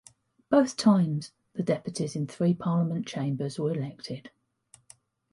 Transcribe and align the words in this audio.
Both 0.49 0.77
times 0.77 1.31
the 1.53 1.61
deputies 1.61 2.15
in 2.15 2.25
three 2.25 2.55
parliament 2.55 3.05
chambers 3.05 3.59
were 3.59 3.69
elected. 3.71 4.31